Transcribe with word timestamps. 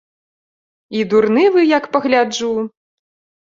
І 0.99 1.03
дурны 1.11 1.43
вы, 1.57 1.61
як 1.77 1.85
пагляджу. 1.97 2.51